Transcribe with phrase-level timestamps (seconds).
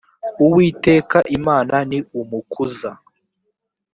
[0.43, 2.89] uwiteka imana ni umukuza.